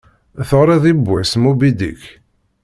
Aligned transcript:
Teɣṛiḍ 0.49 0.83
yewwas 0.89 1.31
"Moby 1.41 1.69
Dick"? 1.79 2.03